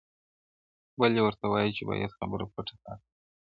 o 0.95 0.97
بل 1.01 1.11
يې 1.17 1.21
ورته 1.25 1.45
وايي 1.51 1.71
چي 1.77 1.83
بايد 1.87 2.15
خبره 2.17 2.45
پټه 2.53 2.75
پاته 2.83 2.95
سي, 3.03 3.11